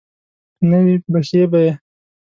که 0.57 0.63
نه 0.69 0.79
وي 0.83 0.95
بښي 1.11 1.41
به 1.51 1.59
یې. 1.65 1.71